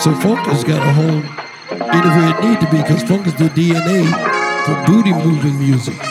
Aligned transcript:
So 0.00 0.14
funk 0.14 0.38
has 0.46 0.64
got 0.64 0.78
a 0.78 0.92
home 0.94 1.22
anywhere 1.70 2.30
it 2.30 2.40
need 2.42 2.58
to 2.60 2.70
be 2.70 2.78
because 2.78 3.02
funk 3.02 3.26
is 3.26 3.34
the 3.34 3.50
DNA 3.50 4.06
for 4.64 4.90
booty 4.90 5.12
moving 5.12 5.58
music. 5.58 6.09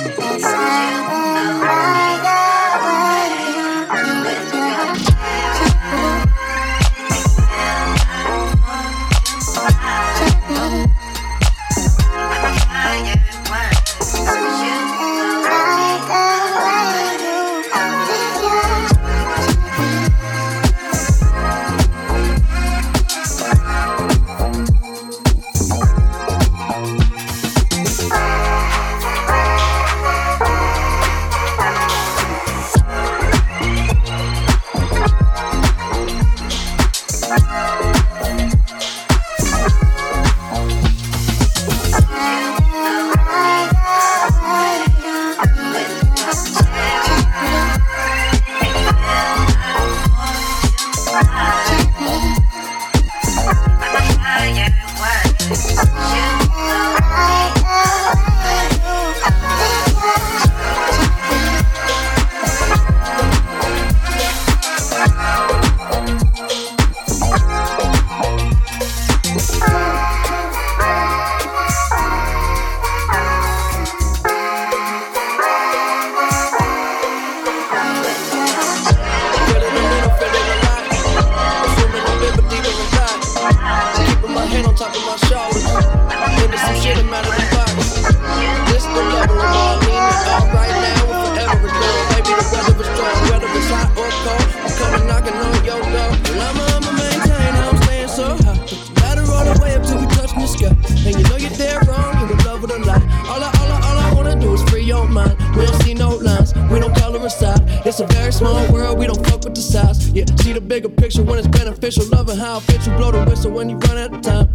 It's 108.00 108.10
a 108.10 108.16
very 108.16 108.32
small 108.32 108.72
world, 108.72 108.98
we 108.98 109.08
don't 109.08 109.28
fuck 109.28 109.44
with 109.44 109.56
the 109.56 109.62
size. 109.62 110.10
Yeah, 110.12 110.24
see 110.38 110.54
the 110.54 110.62
bigger 110.62 110.88
picture 110.88 111.22
when 111.22 111.38
it's 111.38 111.50
beneficial. 111.50 112.06
Loving 112.06 112.38
how 112.38 112.56
I 112.56 112.60
fit 112.62 112.88
you, 112.88 112.96
blow 112.96 113.12
the 113.12 113.26
whistle 113.30 113.52
when 113.52 113.70
you 113.70 113.76
run 113.76 113.98
out 113.98 114.14
of 114.14 114.22
time. 114.22 114.48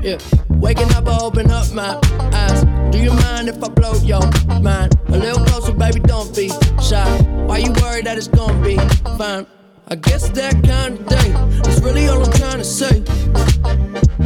Yeah, 0.00 0.18
waking 0.48 0.88
up, 0.94 1.08
I 1.08 1.18
open 1.18 1.50
up 1.50 1.72
my 1.72 1.98
eyes. 2.32 2.62
Do 2.92 2.98
you 3.02 3.10
mind 3.10 3.48
if 3.48 3.60
I 3.64 3.68
blow 3.68 3.94
your 4.04 4.22
mind? 4.60 4.96
A 5.08 5.18
little 5.18 5.44
closer, 5.46 5.72
baby, 5.72 5.98
don't 5.98 6.32
be 6.36 6.50
shy. 6.80 7.04
Why 7.48 7.58
you 7.58 7.72
worried 7.82 8.06
that 8.06 8.16
it's 8.16 8.28
gonna 8.28 8.62
be 8.62 8.76
fine? 9.18 9.44
I 9.88 9.96
guess 9.96 10.28
that 10.28 10.62
kind 10.62 11.00
of 11.00 11.06
day 11.08 11.68
is 11.68 11.82
really 11.82 12.06
all 12.06 12.24
I'm 12.24 12.30
trying 12.30 12.58
to 12.58 12.64
say. 12.64 13.00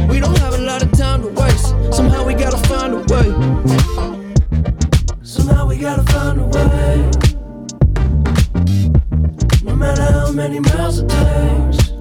We 0.07 0.19
don't 0.19 0.37
have 0.37 0.53
a 0.53 0.61
lot 0.61 0.83
of 0.83 0.91
time 0.91 1.23
to 1.23 1.29
waste. 1.29 1.69
Somehow 1.91 2.23
we 2.23 2.35
gotta 2.35 2.61
find 2.67 2.93
a 2.93 2.99
way. 3.11 3.33
Somehow 5.23 5.65
we 5.65 5.77
gotta 5.79 6.03
find 6.03 6.39
a 6.39 6.45
way 6.45 7.32
matter 9.83 10.11
how 10.13 10.31
many 10.31 10.59
miles 10.59 10.99
it 10.99 11.09
takes. 11.09 11.91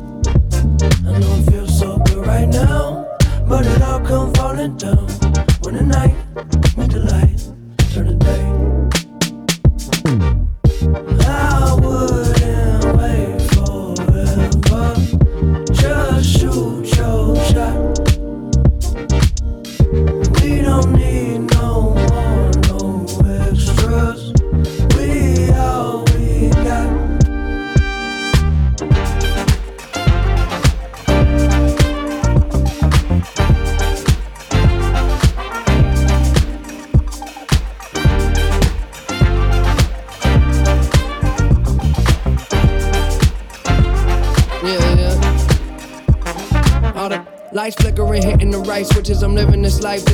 I 1.08 1.18
know 1.20 1.32
it 1.38 1.50
feels 1.50 1.78
so 1.78 1.98
good 2.06 2.24
right 2.26 2.48
now, 2.48 3.06
but 3.48 3.66
it 3.66 3.82
all 3.82 4.00
come 4.00 4.32
falling 4.34 4.76
down 4.76 5.08
when 5.62 5.74
the 5.78 5.84
night 5.96 6.14
meet 6.76 6.90
the 6.92 7.02
light, 7.12 7.40
turn 7.92 8.06
the 8.10 8.16
day. 8.28 8.44
I 11.26 11.74
would. 11.82 12.41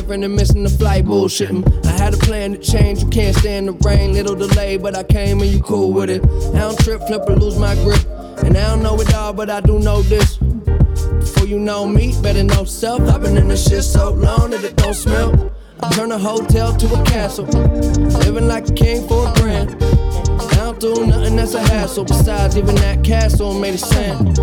Different 0.09 0.25
and 0.25 0.35
missing 0.35 0.63
the 0.63 0.71
flight, 0.71 1.05
bullshitting. 1.05 1.87
I 1.87 1.91
had 1.91 2.15
a 2.15 2.17
plan 2.17 2.53
to 2.53 2.59
change, 2.59 3.03
you 3.03 3.09
can't 3.09 3.37
stand 3.37 3.69
the 3.69 3.73
rain. 3.87 4.15
Little 4.15 4.35
delay, 4.35 4.77
but 4.79 4.97
I 4.97 5.03
came 5.03 5.41
and 5.41 5.51
you 5.51 5.63
cool 5.63 5.93
with 5.93 6.09
it. 6.09 6.25
I 6.25 6.61
don't 6.61 6.79
trip, 6.81 7.03
flip, 7.07 7.29
or 7.29 7.37
lose 7.37 7.59
my 7.59 7.75
grip. 7.77 8.05
And 8.45 8.57
I 8.57 8.71
don't 8.71 8.83
know 8.83 8.99
it 9.01 9.15
all, 9.15 9.33
but 9.33 9.51
I 9.51 9.61
do 9.61 9.79
know 9.79 10.03
this. 10.03 10.39
Before 10.39 11.47
you 11.47 11.59
know 11.59 11.87
me, 11.87 12.15
better 12.23 12.43
know 12.43 12.65
self. 12.65 13.03
I've 13.03 13.21
been 13.21 13.37
in 13.37 13.49
this 13.49 13.69
shit 13.69 13.85
so 13.85 14.13
long 14.13 14.51
that 14.51 14.65
it 14.65 14.77
don't 14.77 14.95
smell. 14.95 15.53
I 15.81 15.93
turn 15.93 16.11
a 16.11 16.19
hotel 16.19 16.75
to 16.77 16.87
a 17.01 17.05
castle. 17.05 17.45
Living 17.45 18.49
like 18.49 18.69
a 18.69 18.73
king 18.73 19.07
for 19.07 19.29
a 19.29 19.33
grand. 19.35 19.71
I 19.83 20.55
don't 20.55 20.81
do 20.81 21.07
nothing 21.07 21.37
that's 21.37 21.55
a 21.55 21.61
hassle. 21.61 22.05
Besides, 22.05 22.57
even 22.57 22.75
that 22.77 23.05
castle 23.05 23.55
made 23.55 23.75
of 23.75 23.81
sand. 23.81 24.37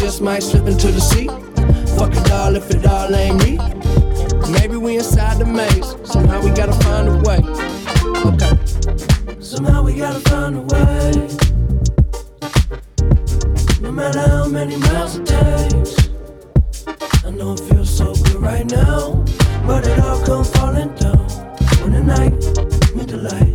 Just 0.00 0.20
might 0.20 0.42
slip 0.42 0.66
into 0.66 0.88
the 0.88 1.00
sea. 1.00 1.28
Fuck 1.98 2.14
it 2.14 2.30
all 2.30 2.54
if 2.54 2.70
it 2.70 2.86
all 2.86 3.12
ain't 3.14 3.42
me. 3.42 3.58
Maybe 4.52 4.76
we 4.76 4.96
inside 4.98 5.38
the 5.38 5.44
maze. 5.44 5.96
Somehow 6.08 6.40
we 6.40 6.50
gotta 6.50 6.72
find 6.84 7.08
a 7.08 7.16
way. 7.26 7.40
Okay. 8.30 9.40
Somehow 9.40 9.82
we 9.82 9.94
gotta 9.94 10.20
find 10.30 10.54
a 10.56 10.62
way. 10.72 11.28
No 13.80 13.90
matter 13.90 14.20
how 14.20 14.46
many 14.46 14.76
miles 14.76 15.16
it 15.16 15.26
takes. 15.26 16.08
I 17.24 17.30
know 17.30 17.54
it 17.54 17.60
feels 17.68 17.90
so 17.90 18.14
good 18.14 18.36
right 18.36 18.70
now. 18.70 19.24
But 19.66 19.86
it 19.86 19.98
all 19.98 20.24
comes 20.24 20.50
falling 20.50 20.94
down. 20.94 21.26
When 21.82 21.92
the 21.92 22.02
night 22.02 22.32
meet 22.94 23.08
the 23.08 23.18
light, 23.28 23.47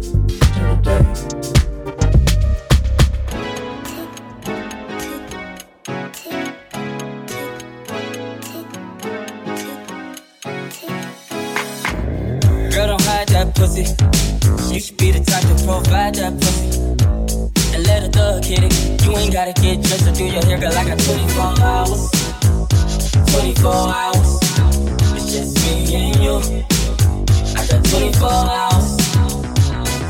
pussy. 13.63 13.85
You 14.73 14.79
should 14.79 14.97
be 14.97 15.11
the 15.11 15.23
type 15.23 15.47
to 15.47 15.55
provide 15.63 16.15
that 16.15 16.33
pussy. 16.41 16.67
And 17.73 17.83
let 17.87 18.03
a 18.03 18.09
thug 18.09 18.43
hit 18.43 18.63
it. 18.63 18.73
You 19.03 19.15
ain't 19.15 19.31
gotta 19.31 19.53
get 19.53 19.81
dressed 19.81 20.07
or 20.07 20.11
do 20.11 20.25
your 20.25 20.43
hair, 20.43 20.59
girl. 20.59 20.73
I 20.73 20.83
got 20.83 20.99
24 20.99 21.63
hours. 21.63 22.01
24 23.31 23.71
hours. 23.99 24.31
It's 25.15 25.31
just 25.31 25.55
me 25.63 25.95
and 25.95 26.15
you. 26.23 26.35
I 27.55 27.63
got 27.71 27.81
24 27.87 28.27
hours. 28.59 28.89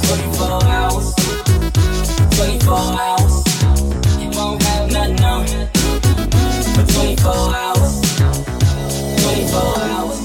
24 0.09 0.63
hours. 0.77 1.07
24 2.33 2.73
hours. 3.06 3.35
You 4.17 4.29
won't 4.33 4.63
have 4.63 4.91
nothing 4.91 5.23
on. 5.23 5.45
For 6.73 6.85
24 6.89 7.53
hours. 7.61 7.94
24 9.21 9.77
hours. 9.94 10.22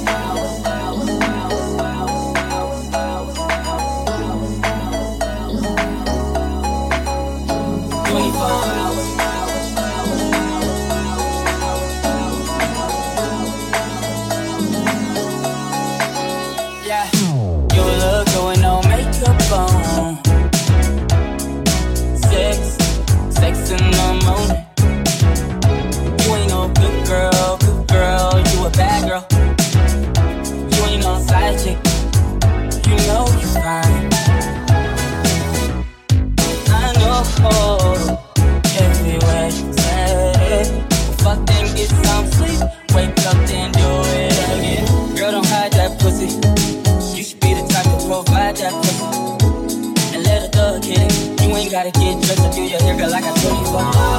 gotta 51.78 51.92
get 51.92 52.20
dressed 52.24 52.40
and 52.40 52.52
do 52.54 52.62
your 52.62 52.80
hair, 52.82 52.96
girl. 52.96 53.14
I 53.14 53.20
got 53.20 53.36
24. 53.38 54.17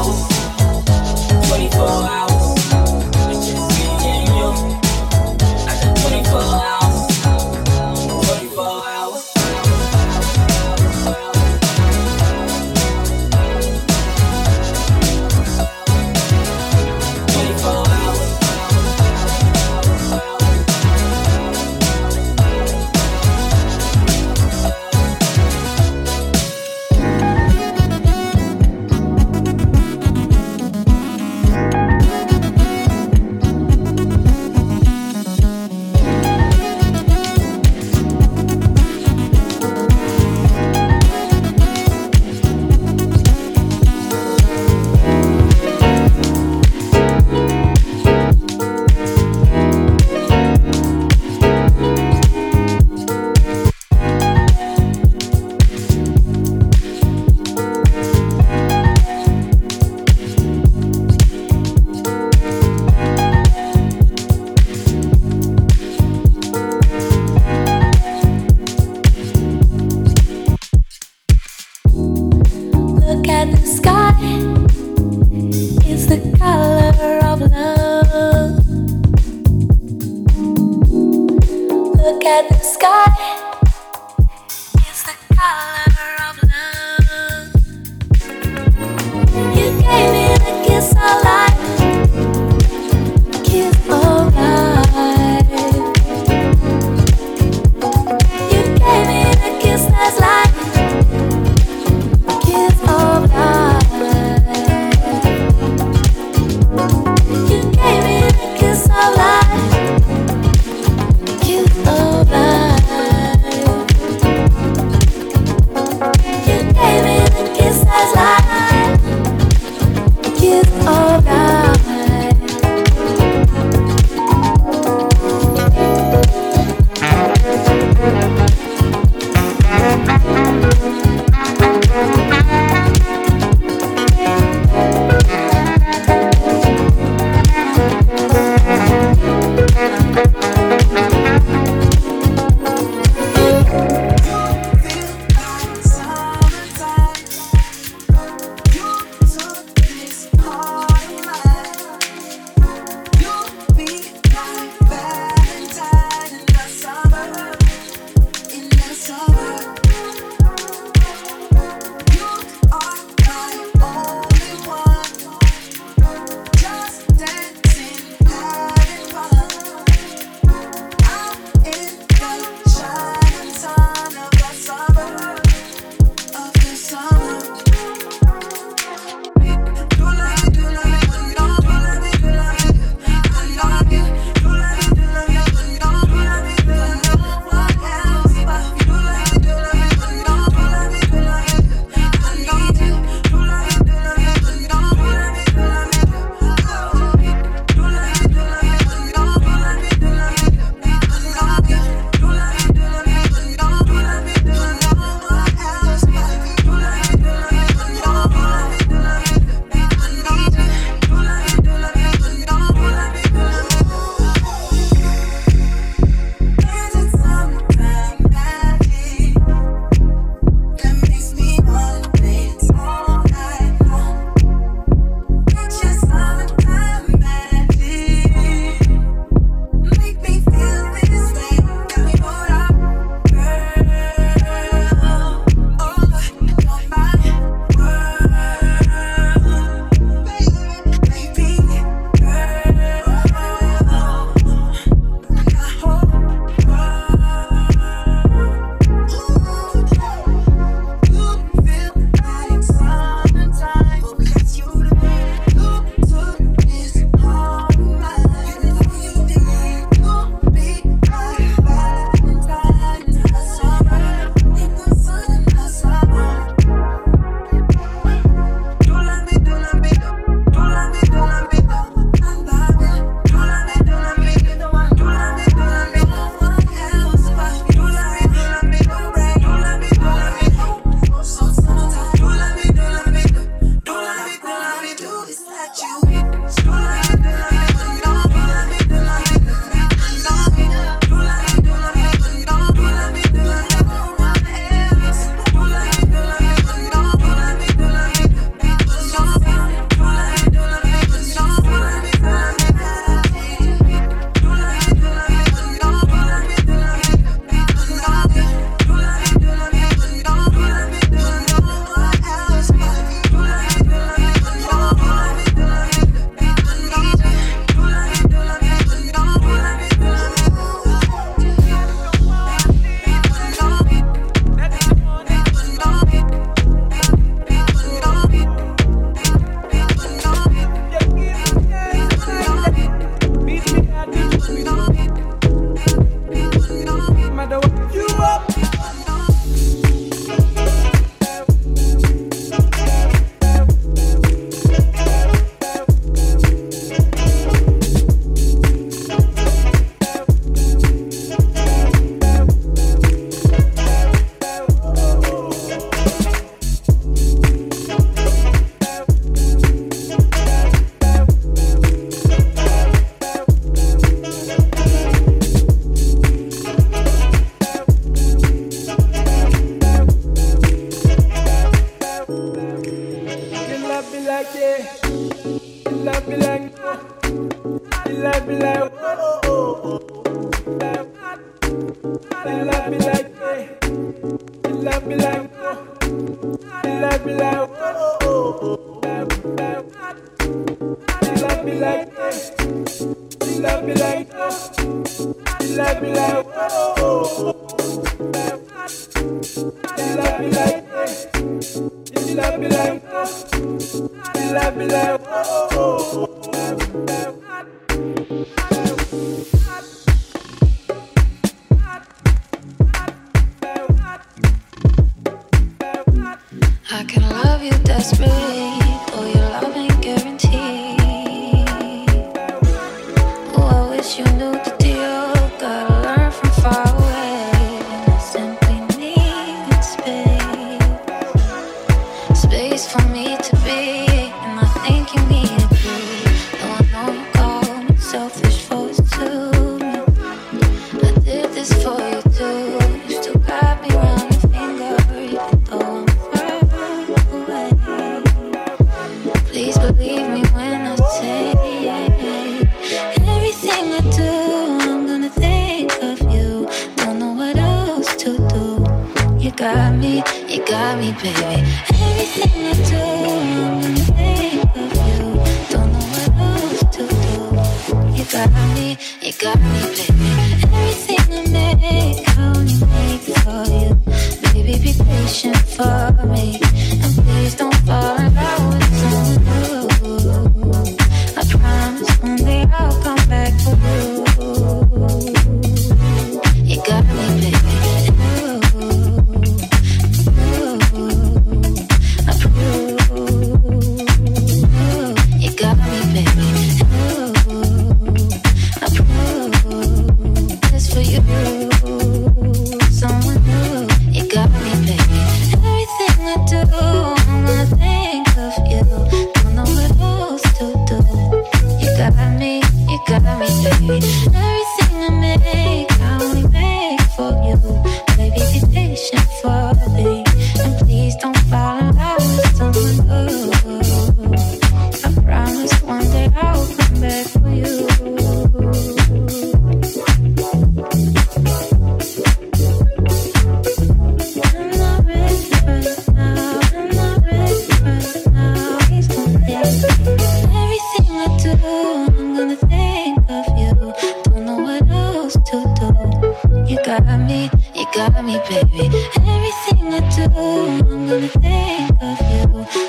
think 551.59 552.01
of 552.01 552.19
you. 552.31 552.45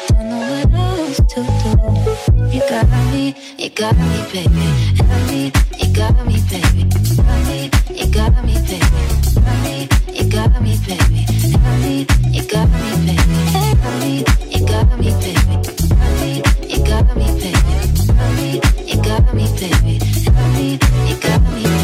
Don't 0.09 0.29
know 0.31 0.43
what 0.51 0.75
else 0.75 1.19
to 1.33 1.41
do. 1.61 1.73
You 2.55 2.61
got 2.69 2.89
me, 3.13 3.35
you 3.59 3.71
got 3.71 3.97
me, 3.99 4.19
baby. 4.33 4.67
Got 4.99 5.21
me, 5.29 5.53
you 5.79 5.89
got 5.95 6.15
me, 6.27 6.37
baby. 6.51 6.83
Got 7.17 7.41
me, 7.47 7.59
you 7.99 8.07
got 8.17 8.45
me, 8.45 8.55
baby. 8.67 8.91
Got 9.11 9.61
me, 9.63 9.89
you 10.09 10.25
got 10.31 10.63
me, 10.63 10.73
baby. 10.87 11.21
Got 11.53 11.79
me, 11.83 12.07
you 12.35 12.47
got 12.47 12.69
me, 12.81 12.91
baby. 12.97 13.31
Got 13.41 14.01
me, 14.01 14.25
you 14.53 14.67
got 14.67 14.99
me, 14.99 15.11
baby. 15.21 15.55
You 16.71 16.79
got 16.85 17.17
me, 17.17 17.27
baby. 17.41 17.71
Me, 18.37 18.61
you 18.87 18.97
got 19.03 19.35
me, 19.35 19.45
baby. 19.59 19.95
Me, 20.55 20.79
you 21.09 21.17
got 21.21 21.43
me. 21.55 21.80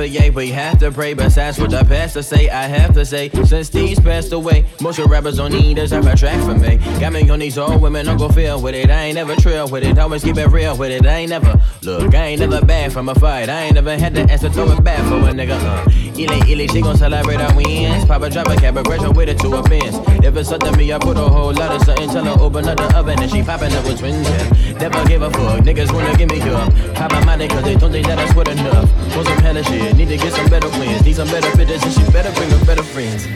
For 0.00 0.06
yay. 0.06 0.30
We 0.30 0.48
have 0.48 0.78
to 0.78 0.90
pray, 0.90 1.12
but 1.12 1.34
that's 1.34 1.58
what 1.58 1.70
the 1.70 1.84
pastor 1.84 2.22
say. 2.22 2.48
I 2.48 2.62
have 2.62 2.94
to 2.94 3.04
say, 3.04 3.28
since 3.44 3.68
these 3.68 4.00
passed 4.00 4.32
away, 4.32 4.64
most 4.80 4.98
of 4.98 5.10
rappers 5.10 5.36
don't 5.36 5.52
need 5.52 5.78
us 5.78 5.90
have 5.90 6.06
a 6.06 6.16
track 6.16 6.40
for 6.42 6.54
me. 6.54 6.78
Got 6.98 7.12
me 7.12 7.28
on 7.28 7.38
these 7.38 7.58
old 7.58 7.82
women, 7.82 8.06
don't 8.06 8.16
go 8.16 8.30
feel 8.30 8.62
with 8.62 8.74
it. 8.74 8.90
I 8.90 9.04
ain't 9.04 9.16
never 9.16 9.36
trail 9.36 9.68
with 9.68 9.84
it, 9.84 9.98
always 9.98 10.24
keep 10.24 10.38
it 10.38 10.46
real 10.46 10.74
with 10.76 10.90
it. 10.90 11.04
I 11.04 11.18
ain't 11.18 11.30
never 11.30 11.60
look, 11.82 12.14
I 12.14 12.26
ain't 12.28 12.40
never 12.40 12.64
bad 12.64 12.94
from 12.94 13.10
a 13.10 13.14
fight. 13.14 13.50
I 13.50 13.64
ain't 13.64 13.74
never 13.74 13.98
had 13.98 14.14
to 14.14 14.22
ask 14.22 14.40
to 14.42 14.50
throw 14.50 14.70
it 14.72 14.82
back 14.82 15.00
for 15.06 15.16
a 15.16 15.32
nigga. 15.32 15.60
Uh, 15.60 15.90
Illy, 16.16 16.52
illy, 16.52 16.68
she 16.68 16.80
gon' 16.80 16.96
celebrate 16.96 17.40
our 17.40 17.54
wins. 17.54 18.04
Pop 18.06 18.22
a 18.22 18.30
drop 18.30 18.48
a 18.48 18.56
cab, 18.56 18.76
a 18.76 18.82
with 19.12 19.28
it 19.28 19.38
to 19.40 19.54
a 19.56 19.62
fence. 19.64 19.96
If 20.22 20.36
it's 20.36 20.52
up 20.52 20.60
to 20.60 20.76
me, 20.76 20.92
I 20.92 20.98
put 20.98 21.16
a 21.16 21.20
whole 21.20 21.52
lot 21.52 21.74
of 21.74 21.82
something. 21.82 22.08
Tell 22.10 22.24
her 22.24 22.36
open 22.42 22.68
up 22.68 22.76
the 22.76 22.96
oven 22.96 23.18
and 23.20 23.30
she 23.30 23.42
popping 23.42 23.72
up 23.72 23.84
with 23.84 23.98
twins. 23.98 24.28
Yeah. 24.28 24.78
Never 24.78 25.04
give 25.08 25.22
a 25.22 25.30
fuck, 25.30 25.64
niggas 25.64 25.92
wanna 25.92 26.16
give 26.16 26.30
me 26.30 26.40
up. 26.42 26.72
Pop 26.94 27.12
my 27.12 27.24
mind 27.24 27.50
cause 27.50 27.64
they 27.64 27.74
don't 27.74 27.90
think 27.90 28.06
that 28.06 28.18
I 28.18 28.26
sweat 28.32 28.48
enough. 28.48 28.88
Want 29.16 29.26
some 29.26 29.38
hella 29.38 29.64
shit, 29.64 29.96
need 29.96 30.08
to 30.08 30.16
get 30.16 30.32
some 30.32 30.48
better 30.48 30.68
wins. 30.78 31.04
Need 31.04 31.16
some 31.16 31.28
better 31.28 31.48
bitches 31.56 31.82
and 31.82 31.92
she 31.92 32.12
better 32.12 32.32
bring 32.32 32.50
her 32.50 32.64
better 32.64 32.82
friends. 32.82 33.26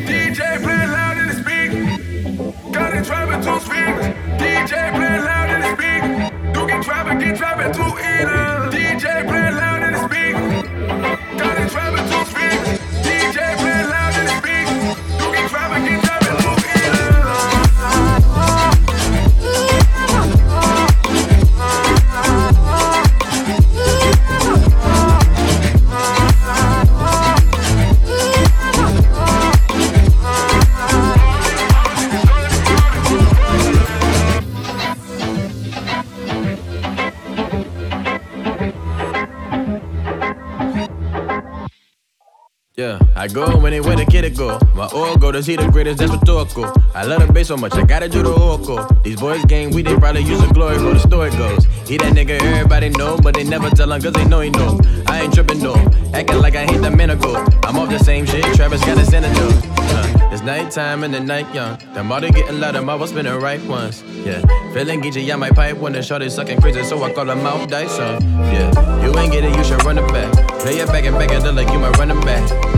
I 43.25 43.27
go 43.27 43.65
anywhere 43.65 43.97
the 43.97 44.05
kid 44.05 44.37
go. 44.37 44.59
My 44.75 44.87
old 44.93 45.19
go 45.19 45.33
to 45.33 45.43
see 45.43 45.57
the 45.57 45.67
greatest, 45.71 45.97
that's 45.97 46.13
rhetorical. 46.13 46.71
I 46.95 47.05
love 47.05 47.27
the 47.27 47.33
bass 47.33 47.49
so 47.49 47.57
much, 47.57 47.73
I 47.73 47.83
gotta 47.83 48.07
do 48.07 48.23
the 48.23 48.31
oracle. 48.31 48.85
These 49.03 49.19
boys 49.19 49.43
game, 49.47 49.71
we 49.71 49.81
they 49.81 49.97
probably 49.97 50.21
use 50.21 50.43
the 50.43 50.53
glory 50.53 50.77
for 50.77 50.93
the 50.93 50.99
story 50.99 51.31
goes. 51.31 51.65
He 51.89 51.97
that 51.97 52.13
nigga 52.13 52.39
everybody 52.43 52.91
know, 52.91 53.17
but 53.17 53.35
they 53.35 53.43
never 53.43 53.71
tell 53.71 53.91
him 53.91 54.03
cause 54.03 54.13
they 54.13 54.27
know 54.27 54.41
he 54.41 54.51
know. 54.51 54.79
I 55.07 55.23
ain't 55.23 55.33
tripping 55.33 55.61
though, 55.61 55.81
acting 56.13 56.39
like 56.41 56.55
I 56.55 56.67
hate 56.67 56.83
the 56.83 56.91
miracle. 56.91 57.35
I'm 57.65 57.79
off 57.79 57.89
the 57.89 57.99
same 57.99 58.27
shit, 58.27 58.45
Travis 58.57 58.85
got 58.85 58.99
a 58.99 59.07
senator. 59.07 59.49
Uh, 59.79 60.29
it's 60.31 60.43
nighttime 60.43 61.03
and 61.03 61.15
the 61.15 61.21
night 61.21 61.47
young. 61.55 61.79
The 61.95 62.05
mother 62.05 62.29
getting 62.29 62.61
louder, 62.61 62.83
my 62.83 62.95
was 62.95 63.09
spinning 63.09 63.41
right 63.41 63.63
once. 63.65 64.03
Yeah, 64.03 64.43
feeling 64.75 65.01
geeky, 65.01 65.33
I 65.33 65.37
might 65.37 65.55
pipe 65.55 65.79
when 65.79 65.95
the 65.95 66.03
shot 66.03 66.21
is 66.21 66.35
sucking 66.35 66.61
crazy, 66.61 66.85
so 66.85 67.03
I 67.03 67.11
call 67.11 67.25
them 67.25 67.41
out 67.47 67.71
Dyson. 67.71 68.23
Yeah, 68.53 69.03
you 69.03 69.19
ain't 69.19 69.33
get 69.33 69.45
it, 69.45 69.57
you 69.57 69.65
should 69.65 69.83
run 69.83 69.97
it 69.97 70.07
back. 70.09 70.31
Play 70.61 70.77
it 70.77 70.89
back 70.89 71.05
and 71.07 71.17
back 71.17 71.31
and 71.31 71.57
like 71.57 71.73
you 71.73 71.79
my 71.79 71.89
running 71.93 72.21
back. 72.21 72.74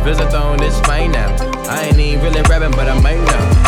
If 0.00 0.06
it's 0.06 0.18
a 0.18 0.30
throne, 0.30 0.62
it's 0.62 0.80
fine 0.80 1.12
now. 1.12 1.36
I 1.68 1.84
ain't 1.84 1.98
even 1.98 2.24
really 2.24 2.40
rapping, 2.48 2.70
but 2.70 2.88
I 2.88 2.98
might 3.02 3.18
now. 3.18 3.59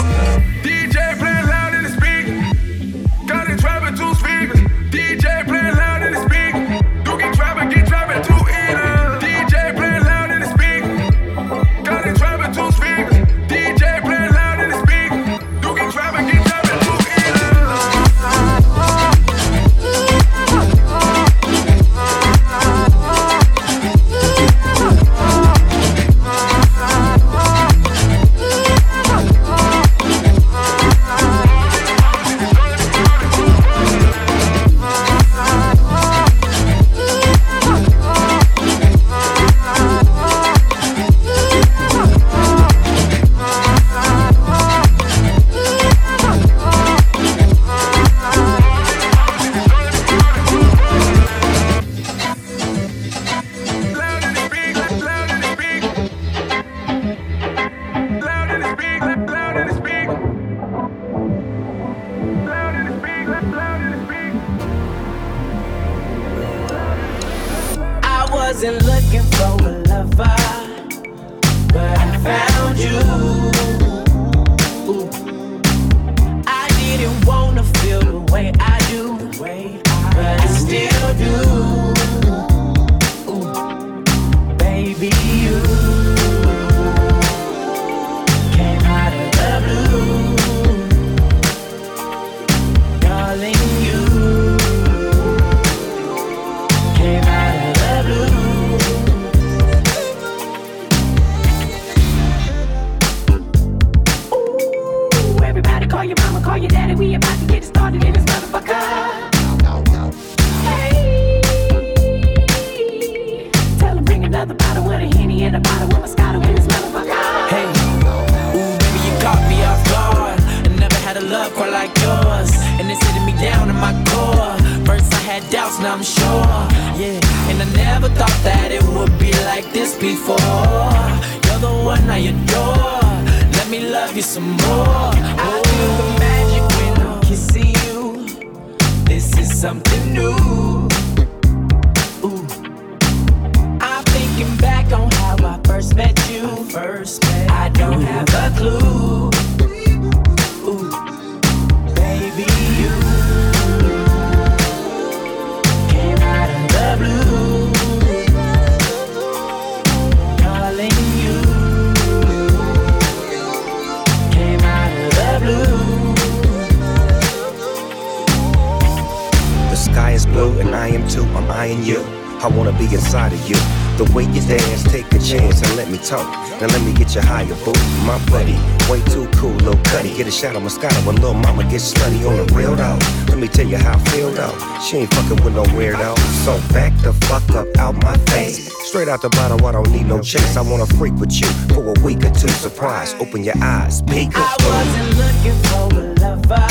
talk. 176.12 176.28
Now 176.60 176.68
let 176.68 176.82
me 176.82 176.92
get 176.92 177.14
you 177.14 177.22
higher, 177.22 177.56
boo, 177.64 177.72
My 178.04 178.18
buddy, 178.30 178.56
way 178.90 179.00
too 179.12 179.26
cool, 179.38 179.56
little 179.64 179.82
cutty. 179.84 180.14
Get 180.14 180.26
a 180.26 180.30
shot 180.30 180.54
of 180.56 180.62
Moscato 180.62 181.00
when 181.06 181.16
little 181.16 181.34
mama 181.34 181.64
gets 181.64 181.92
slutty 181.92 182.20
on 182.28 182.36
the 182.36 182.46
real 182.54 182.74
though. 182.76 182.98
Let 183.28 183.38
me 183.38 183.48
tell 183.48 183.66
you 183.66 183.78
how 183.78 183.94
I 183.94 184.04
feel 184.10 184.30
though. 184.30 184.54
She 184.84 184.98
ain't 184.98 185.14
fucking 185.14 185.42
with 185.42 185.54
no 185.54 185.64
weirdo. 185.76 186.12
So 186.44 186.52
back 186.74 186.92
the 187.02 187.12
fuck 187.28 187.48
up 187.50 187.68
out 187.78 187.94
my 188.02 188.16
face. 188.32 188.70
Straight 188.88 189.08
out 189.08 189.22
the 189.22 189.30
bottle, 189.30 189.64
I 189.66 189.72
don't 189.72 189.90
need 189.90 190.06
no 190.06 190.20
chase. 190.20 190.56
I 190.56 190.60
wanna 190.60 190.86
freak 190.98 191.14
with 191.14 191.32
you 191.40 191.48
for 191.72 191.82
a 191.94 191.96
week 192.04 192.18
or 192.26 192.30
two. 192.30 192.52
Surprise, 192.66 193.14
open 193.14 193.42
your 193.42 193.56
eyes, 193.62 194.02
peek. 194.02 194.30
I 194.34 194.56
wasn't 194.68 195.10
looking 195.22 195.58
for 195.68 195.84
a 195.96 196.14
lover, 196.24 196.68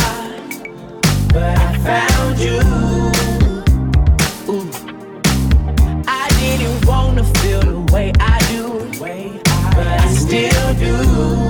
but 1.33 1.57
I 1.57 1.77
found 1.85 2.39
you. 2.39 2.80
do. 10.73 11.40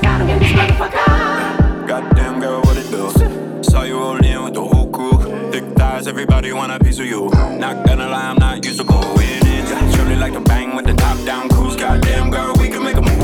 gotta 0.00 0.24
win 0.24 0.38
this 0.38 0.52
motherfucker. 0.52 1.86
Goddamn 1.86 2.40
girl, 2.40 2.60
what 2.62 2.76
it 2.76 2.90
do? 2.90 3.62
Saw 3.62 3.82
you 3.82 3.98
roll 3.98 4.14
with 4.14 4.54
the 4.54 4.64
whole 4.64 4.90
crew. 4.90 5.18
Thick 5.50 5.64
thighs, 5.76 6.06
everybody 6.06 6.52
want 6.52 6.72
a 6.72 6.78
piece 6.78 6.98
of 6.98 7.06
you. 7.06 7.28
Not 7.58 7.86
gonna 7.86 8.08
lie, 8.08 8.30
I'm 8.30 8.38
not 8.38 8.64
used 8.64 8.78
to 8.80 8.84
going 8.84 9.46
in. 9.46 9.66
Surely 9.92 10.16
like 10.16 10.32
to 10.32 10.40
bang 10.40 10.76
with 10.76 10.86
the 10.86 10.94
top 10.94 11.22
down 11.24 11.48
cruise. 11.48 11.76
Goddamn 11.76 12.30
girl, 12.30 12.54
we 12.58 12.68
can 12.68 12.82
make 12.82 12.96
a 12.96 13.02
move. 13.02 13.17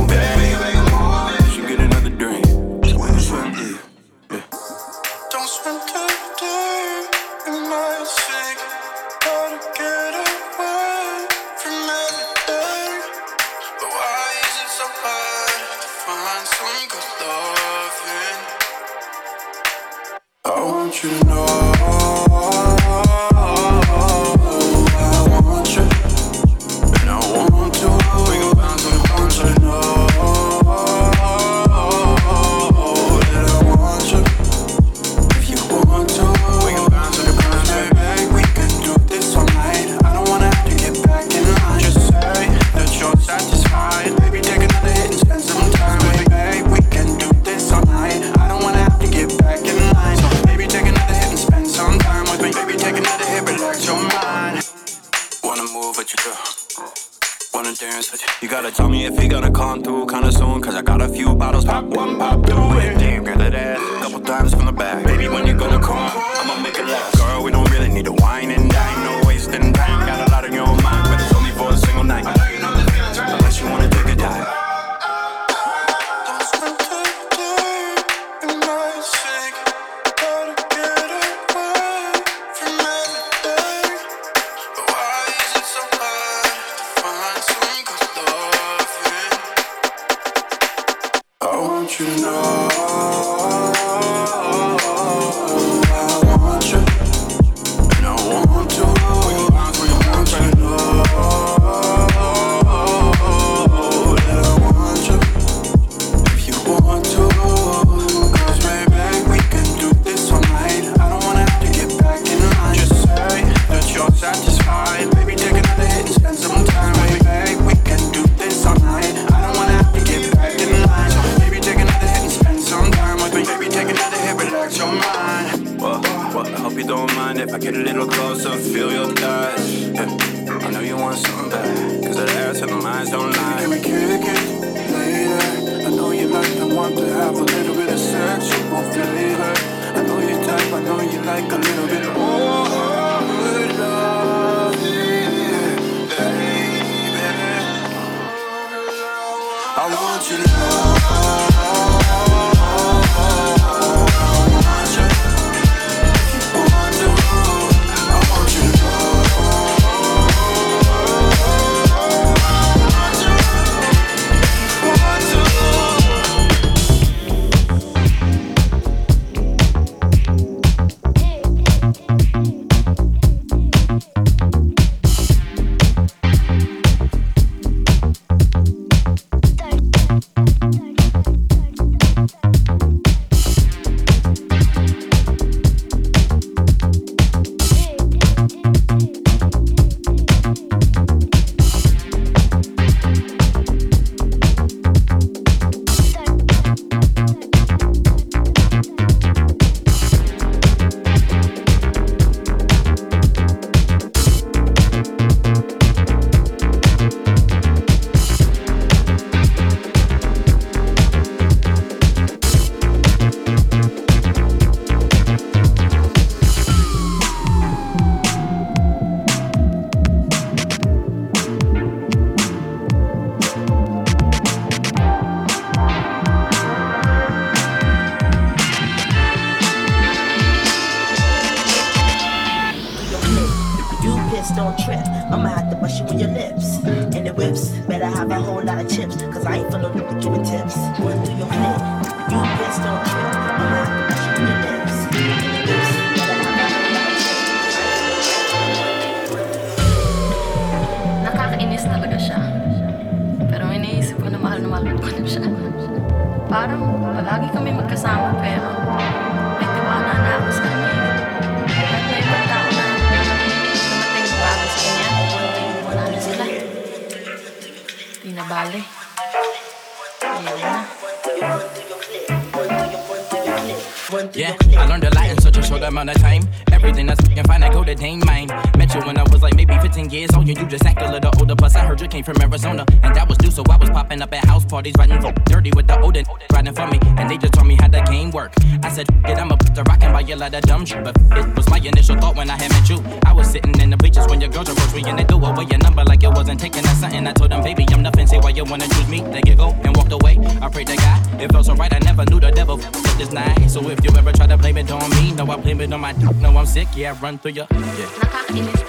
But 291.03 291.17
it 291.33 291.57
was 291.57 291.69
my 291.71 291.79
initial 291.79 292.17
thought 292.17 292.37
when 292.37 292.51
I 292.51 292.57
had 292.57 292.71
met 292.71 292.89
you. 292.89 293.03
I 293.25 293.33
was 293.33 293.51
sitting 293.51 293.79
in 293.81 293.91
the 293.91 293.97
bleachers 293.97 294.27
when 294.29 294.41
your 294.41 294.51
girls 294.51 294.69
approached 294.69 294.95
me 294.95 295.03
and 295.07 295.19
they 295.19 295.25
threw 295.25 295.45
away 295.45 295.65
your 295.65 295.79
number 295.79 296.05
like 296.05 296.23
it 296.23 296.31
wasn't 296.31 296.61
taken 296.61 296.85
or 296.85 296.95
something. 296.95 297.27
I 297.27 297.33
told 297.33 297.51
them, 297.51 297.63
baby, 297.63 297.87
I'm 297.91 298.03
nothing. 298.03 298.27
Say 298.27 298.39
why 298.39 298.51
you 298.51 298.65
wanna 298.65 298.89
choose 298.89 299.09
me? 299.09 299.21
They 299.21 299.43
go 299.43 299.71
and 299.71 299.97
walked 299.97 300.13
away. 300.13 300.39
I 300.61 300.69
prayed 300.69 300.89
to 300.89 300.97
God. 300.97 301.41
It 301.41 301.51
felt 301.53 301.67
so 301.67 301.75
right. 301.75 301.93
I 301.93 301.99
never 302.01 302.25
knew 302.27 302.41
the 302.41 302.51
devil 302.51 302.77
this 303.19 303.33
night. 303.33 303.69
So 303.69 303.89
if 303.89 304.05
you 304.05 304.11
ever 304.17 304.33
try 304.33 304.47
to 304.47 304.57
blame 304.57 304.77
it 304.77 304.91
on 304.91 305.11
me, 305.11 305.33
no, 305.33 305.45
I 305.51 305.57
blame 305.57 305.81
it 305.81 305.93
on 305.93 306.01
my. 306.01 306.13
No, 306.13 306.57
I'm 306.57 306.67
sick. 306.67 306.89
Yeah, 306.95 307.17
run 307.21 307.39
through 307.39 307.53
your. 307.53 307.67
Yeah. 307.71 308.84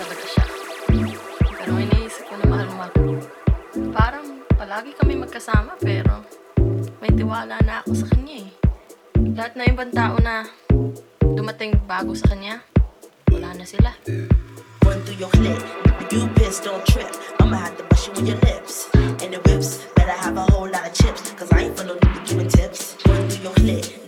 dumating 11.46 11.78
bago 11.86 12.18
sa 12.18 12.34
kanya, 12.34 12.58
wala 13.30 13.54
na 13.54 13.62
sila. 13.62 13.94
Run 14.82 14.98
through 15.06 15.22
your 15.22 15.30
clip, 15.30 15.62
you 16.10 16.26
pissed 16.34 16.66
don't 16.66 16.82
trip. 16.90 17.14
I'ma 17.38 17.70
have 17.70 17.78
to 17.78 17.86
brush 17.86 18.10
you 18.10 18.14
with 18.18 18.26
your 18.34 18.42
lips. 18.50 18.90
And 19.22 19.30
the 19.30 19.38
whips, 19.46 19.86
better 19.94 20.18
have 20.26 20.42
a 20.42 20.46
whole 20.50 20.66
lot 20.66 20.90
of 20.90 20.94
chips, 20.98 21.30
cause 21.38 21.54
I 21.54 21.70
ain't 21.70 21.78
for 21.78 21.86
no 21.86 22.02
giving 22.26 22.50
tips. 22.50 22.98
Run 23.06 23.30
through 23.30 23.44
your 23.46 23.54
clip. 23.62 24.05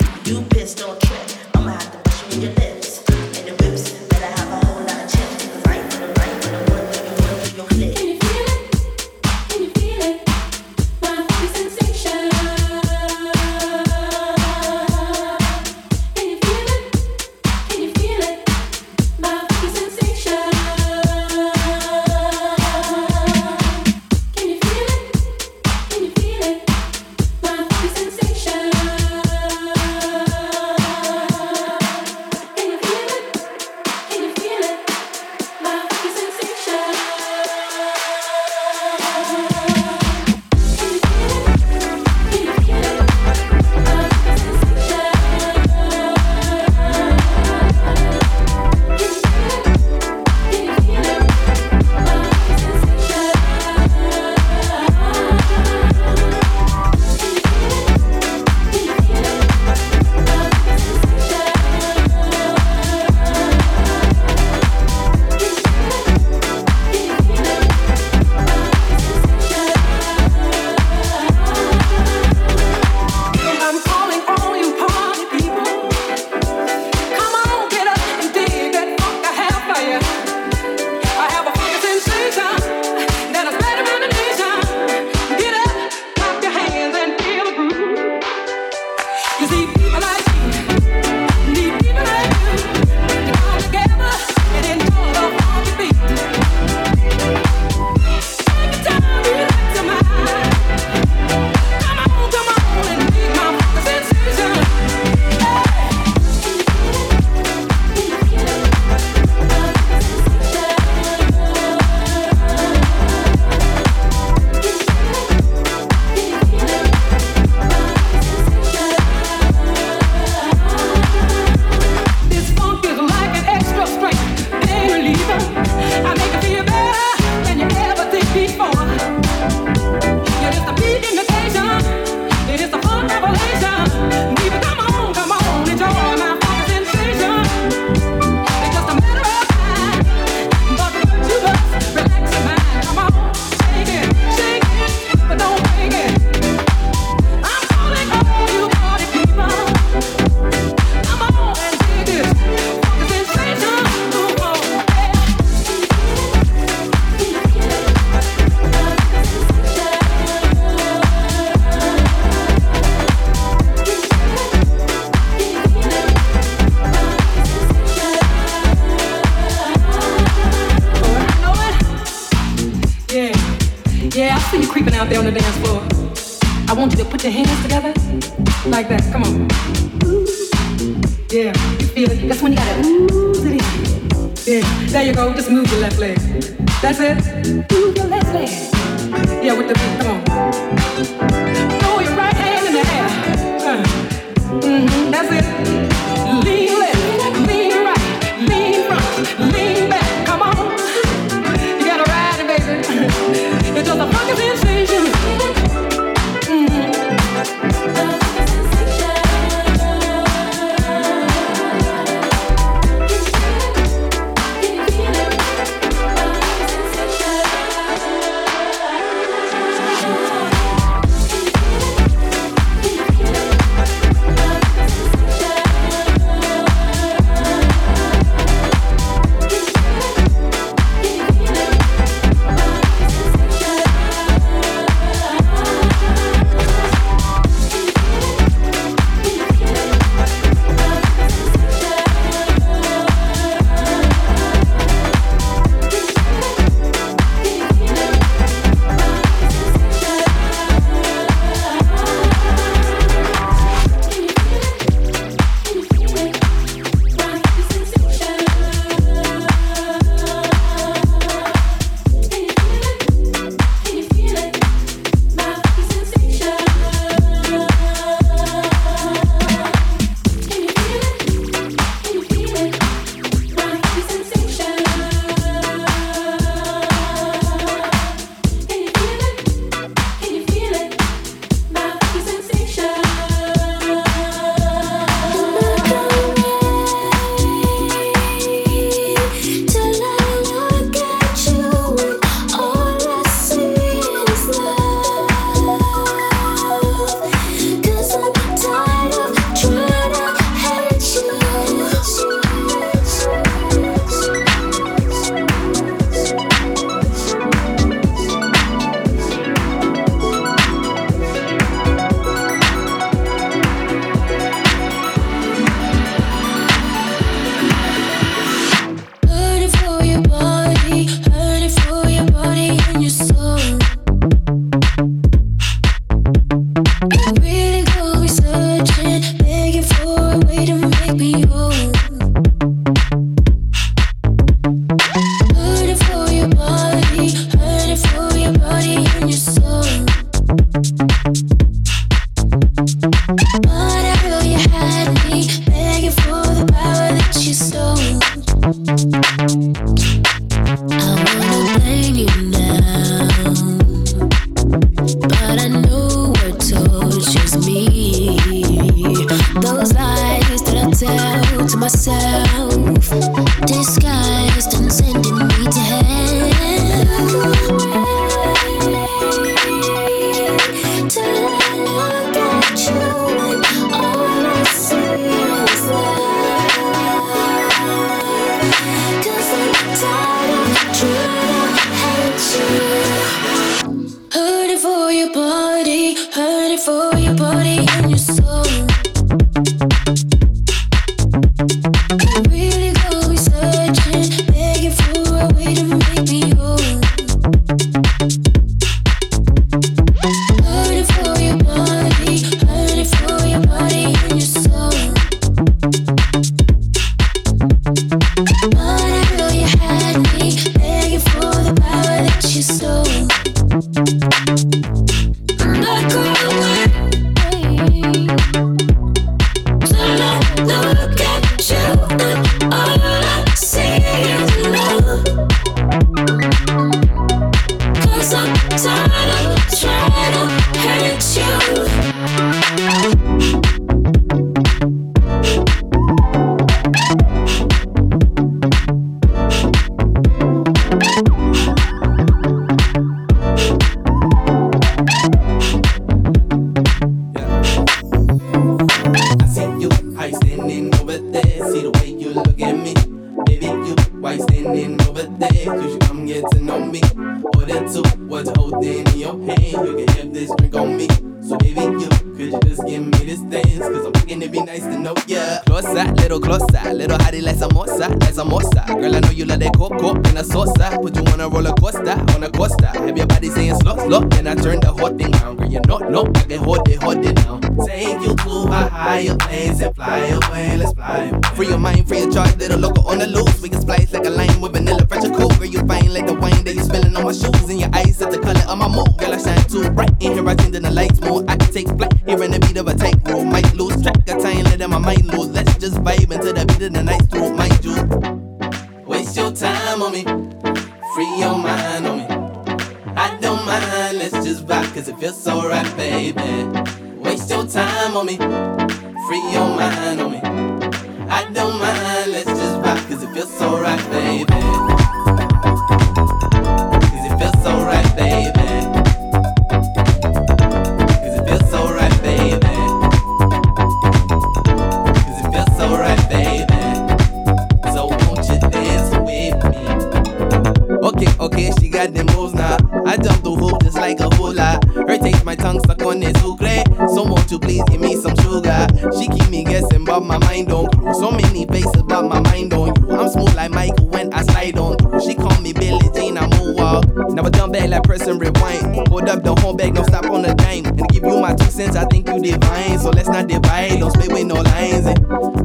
back 547.71 547.89
like 547.89 548.03
pressing 548.03 548.39
rewind. 548.39 549.07
Hold 549.09 549.29
up 549.29 549.43
the 549.43 549.55
whole 549.61 549.73
bag, 549.73 549.95
don't 549.95 550.05
stop 550.05 550.25
on 550.25 550.41
the 550.41 550.53
dime. 550.55 550.85
And 550.85 551.07
give 551.09 551.23
you 551.23 551.39
my 551.39 551.53
two 551.55 551.71
cents, 551.71 551.95
I 551.95 552.05
think 552.05 552.27
you 552.27 552.39
divine. 552.39 552.99
So 552.99 553.09
let's 553.09 553.29
not 553.29 553.47
divide, 553.47 553.99
don't 553.99 554.11
split 554.11 554.31
with 554.31 554.45
no 554.45 554.55
lines. 554.55 555.05
And 555.05 555.19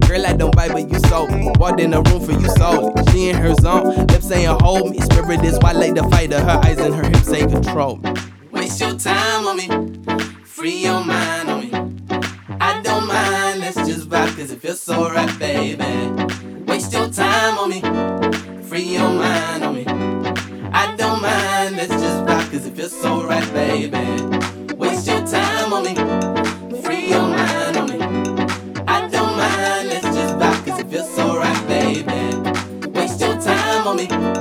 girl, 0.07 0.27
I 0.27 0.33
don't 0.35 0.55
bite, 0.55 0.73
but 0.73 0.91
you 0.91 0.99
sold 1.09 1.31
me. 1.31 1.51
Walked 1.59 1.81
in 1.81 1.91
the 1.91 2.03
room 2.03 2.21
for 2.25 2.33
you 2.33 2.49
so. 2.57 2.93
She 3.11 3.29
in 3.31 3.37
her 3.37 3.55
zone, 3.55 4.07
lips 4.07 4.29
saying 4.29 4.57
hold 4.61 4.91
me. 4.91 5.01
Spirit 5.01 5.45
is 5.45 5.59
wide 5.61 5.77
like 5.77 5.95
the 5.95 6.05
fighter, 6.11 6.41
her 6.41 6.61
eyes 6.65 6.79
and 6.79 6.95
her 6.95 7.05
hips 7.05 7.27
say 7.27 7.47
control 7.47 7.97
me. 7.97 8.13
Waste 8.51 8.81
your 8.81 8.97
time 8.97 9.47
on 9.47 9.57
me, 9.57 9.69
free 10.45 10.83
your 10.83 11.05
mind 11.05 11.49
on 11.49 11.61
me. 11.61 11.73
I 12.61 12.81
don't 12.83 13.07
mind, 13.07 13.61
let's 13.61 13.77
just 13.77 14.09
vibe, 14.09 14.37
cause 14.37 14.51
it 14.51 14.61
feels 14.61 14.81
so 14.81 15.09
right, 15.11 15.39
baby. 15.39 15.83
Waste 16.67 16.93
your 16.93 17.09
time 17.09 17.59
on 17.59 17.71
me, 17.71 17.81
free 18.63 18.83
your 18.83 19.09
mind 19.09 19.65
on 19.65 19.75
me 19.75 19.82
let's 21.89 22.01
just 22.01 22.21
rock, 22.29 22.51
cause 22.53 22.67
it 22.67 22.77
feels 22.77 23.01
so 23.01 23.27
right, 23.27 23.53
baby. 23.53 23.99
Waste 24.77 25.07
your 25.09 25.27
time 25.27 25.73
on 25.73 25.83
me, 25.83 25.95
free 26.83 27.09
your 27.09 27.23
mind 27.23 27.77
on 27.77 27.89
me. 27.91 27.99
I 28.87 29.09
don't 29.09 29.37
mind, 29.37 29.89
let's 29.89 30.07
just 30.15 30.35
rock, 30.37 30.65
cause 30.65 30.79
it 30.79 30.89
feels 30.89 31.13
so 31.13 31.37
right, 31.37 31.67
baby. 31.67 32.91
Waste 32.91 33.21
your 33.21 33.41
time 33.41 33.87
on 33.89 33.97
me. 33.97 34.32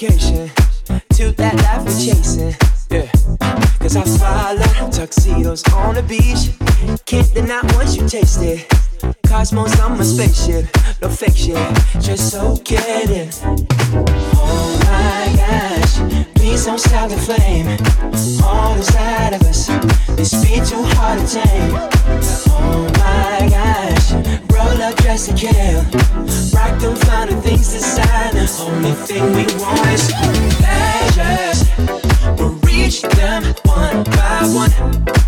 To 0.00 1.30
that 1.32 1.54
life 1.56 1.84
we're 1.84 1.92
chasing. 1.92 2.54
Yeah. 2.90 3.10
Cause 3.80 3.96
I 3.96 4.04
follow 4.18 4.90
tuxedos 4.90 5.62
on 5.74 5.94
the 5.94 6.02
beach. 6.02 6.56
Can't 7.04 7.34
deny 7.34 7.60
once 7.74 7.96
you 7.96 8.08
taste 8.08 8.40
it. 8.40 8.89
Cosmos 9.26 9.78
on 9.80 9.96
my 9.96 10.04
spaceship, 10.04 10.66
no 11.00 11.08
fake 11.08 11.36
shit, 11.36 11.56
just 12.00 12.30
so 12.30 12.56
get 12.64 13.08
it. 13.10 13.40
Oh 14.34 14.78
my 14.84 15.36
gosh, 15.36 15.98
please 16.34 16.66
don't 16.66 16.80
stop 16.80 17.10
the 17.10 17.16
flame. 17.16 17.66
All 18.44 18.74
inside 18.76 19.34
of 19.34 19.42
us, 19.42 19.68
this 20.16 20.32
beat 20.44 20.64
too 20.66 20.82
hard 20.94 21.20
to 21.20 21.26
tame. 21.26 21.74
Oh 22.50 22.90
my 22.98 23.48
gosh, 23.48 24.12
roll 24.52 24.82
up, 24.82 24.96
dress 24.96 25.26
to 25.28 25.34
kill. 25.34 25.82
Rock 26.52 26.80
them 26.80 26.96
finer 26.96 27.40
things 27.40 27.72
design. 27.72 28.34
The 28.34 28.48
only 28.66 28.92
thing 28.92 29.24
we 29.34 29.44
want 29.62 29.86
is 29.88 30.10
pleasures. 30.58 31.60
We'll 32.38 32.54
reach 32.66 33.02
them 33.02 33.44
one 33.64 34.04
by 34.04 34.42
one. 34.52 35.19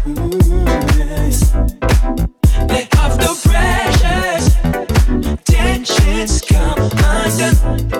Tensions 6.22 6.42
come 6.42 6.78
undone. 6.78 7.90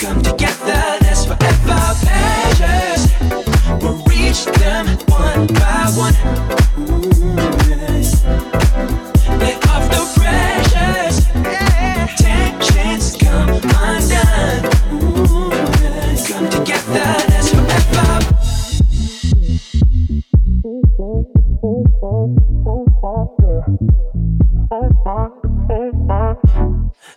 Come 0.00 0.20
together, 0.20 0.98
that's 1.00 1.24
forever 1.24 1.94
pleasures. 2.02 3.06
We'll 3.80 4.02
reach 4.08 4.46
them 4.46 4.86
one 5.06 5.46
by 5.46 5.92
one. 5.94 6.55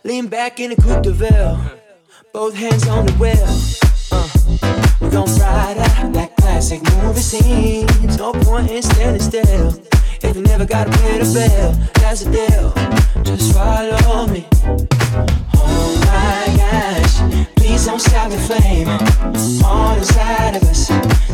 Lean 0.09 0.25
back 0.25 0.59
in 0.59 0.71
the 0.71 0.75
coupe 0.75 1.03
de 1.03 1.11
ville, 1.11 1.61
both 2.33 2.55
hands 2.55 2.87
on 2.87 3.05
the 3.05 3.13
wheel. 3.21 3.45
Uh, 4.11 4.27
we 4.99 5.07
gon' 5.11 5.29
ride 5.37 5.77
out 5.77 6.13
like 6.13 6.35
classic 6.37 6.81
movie 6.95 7.21
scenes. 7.21 8.17
No 8.17 8.31
point 8.31 8.71
in 8.71 8.81
standing 8.81 9.21
still. 9.21 9.71
If 10.23 10.35
you 10.35 10.41
never 10.41 10.65
gotta 10.65 10.89
pay 10.89 11.19
the 11.19 11.25
bill, 11.31 11.73
that's 12.01 12.23
the 12.23 12.31
deal. 12.31 13.23
Just 13.23 13.53
follow 13.53 14.25
me. 14.25 14.47
Oh 15.53 16.01
my 16.07 16.57
gosh, 16.57 17.58
please 17.79 17.85
don't 17.85 17.99
stop 17.99 18.29
the 18.29 18.37
flame. 18.37 18.87
All 19.63 19.97
inside 19.97 20.55
of 20.55 20.63
us, 20.63 20.87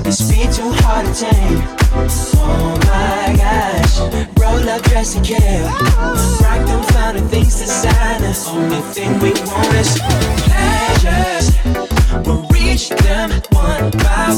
this 0.03 0.29
beat 0.29 0.51
too 0.53 0.71
hard 0.83 1.05
to 1.07 1.13
tame. 1.13 1.61
Oh 2.37 2.77
my 2.85 3.35
gosh, 3.35 3.99
roll 4.39 4.69
up, 4.69 4.81
dress 4.83 5.15
to 5.15 5.21
kill. 5.21 5.65
Rock 6.45 6.67
them 6.67 6.83
finer 6.93 7.21
things 7.21 7.59
designer. 7.59 8.33
Only 8.47 8.81
thing 8.93 9.13
we 9.19 9.31
want 9.49 9.73
is 9.73 9.97
pleasures. 10.45 11.47
We'll 12.25 12.47
reach 12.49 12.89
them 12.89 13.31
one 13.51 13.91
by 13.91 14.34